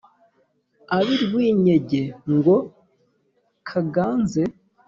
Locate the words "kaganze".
3.67-4.43